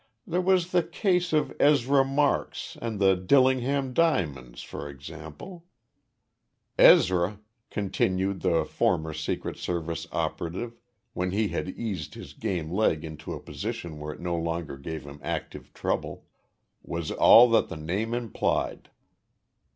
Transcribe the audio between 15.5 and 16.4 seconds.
trouble]